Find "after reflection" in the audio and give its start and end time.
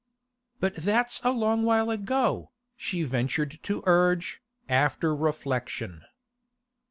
4.67-6.05